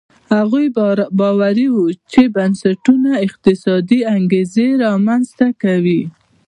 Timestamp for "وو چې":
1.73-2.21